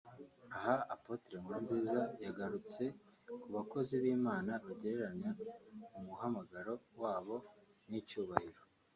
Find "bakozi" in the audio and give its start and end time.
3.55-3.93